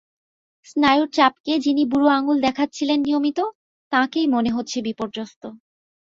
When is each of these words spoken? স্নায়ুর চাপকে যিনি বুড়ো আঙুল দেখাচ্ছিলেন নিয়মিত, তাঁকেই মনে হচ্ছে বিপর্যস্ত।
স্নায়ুর 0.65 1.09
চাপকে 1.13 1.53
যিনি 1.59 1.83
বুড়ো 1.85 2.07
আঙুল 2.09 2.37
দেখাচ্ছিলেন 2.41 2.99
নিয়মিত, 3.01 3.39
তাঁকেই 3.91 4.27
মনে 4.27 4.49
হচ্ছে 4.51 4.77
বিপর্যস্ত। 4.87 5.43